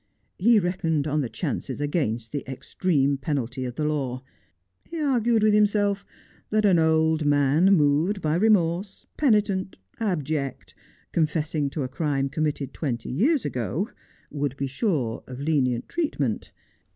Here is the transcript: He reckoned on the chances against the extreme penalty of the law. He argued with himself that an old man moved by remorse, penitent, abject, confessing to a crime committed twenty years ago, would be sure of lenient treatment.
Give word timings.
He 0.39 0.57
reckoned 0.59 1.05
on 1.05 1.21
the 1.21 1.29
chances 1.29 1.79
against 1.79 2.31
the 2.31 2.43
extreme 2.51 3.17
penalty 3.19 3.65
of 3.65 3.75
the 3.75 3.85
law. 3.85 4.23
He 4.89 4.99
argued 4.99 5.43
with 5.43 5.53
himself 5.53 6.03
that 6.49 6.65
an 6.65 6.79
old 6.79 7.23
man 7.23 7.65
moved 7.75 8.19
by 8.19 8.33
remorse, 8.33 9.05
penitent, 9.15 9.77
abject, 9.99 10.73
confessing 11.11 11.69
to 11.69 11.83
a 11.83 11.87
crime 11.87 12.29
committed 12.29 12.73
twenty 12.73 13.11
years 13.11 13.45
ago, 13.45 13.91
would 14.31 14.57
be 14.57 14.65
sure 14.65 15.23
of 15.27 15.39
lenient 15.39 15.87
treatment. 15.87 16.49